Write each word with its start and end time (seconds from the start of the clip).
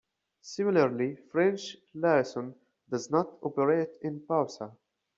Similarly, 0.41 1.15
French 1.31 1.77
liaison 1.93 2.55
does 2.89 3.11
not 3.11 3.37
operate 3.43 3.91
in 4.01 4.21
pausa. 4.21 4.75